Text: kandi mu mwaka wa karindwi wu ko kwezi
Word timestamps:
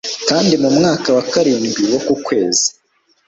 kandi 0.29 0.53
mu 0.63 0.69
mwaka 0.77 1.09
wa 1.17 1.23
karindwi 1.31 1.83
wu 1.91 1.99
ko 2.05 2.13
kwezi 2.25 2.67